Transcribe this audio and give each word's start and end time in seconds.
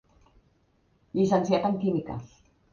Llicenciat 1.19 1.71
en 1.71 1.79
Químiques. 1.85 2.37